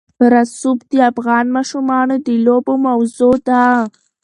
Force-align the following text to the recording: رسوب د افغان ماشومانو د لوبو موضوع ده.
رسوب 0.33 0.77
د 0.91 0.93
افغان 1.11 1.45
ماشومانو 1.55 2.15
د 2.27 2.29
لوبو 2.45 2.73
موضوع 2.87 3.35
ده. 3.47 3.65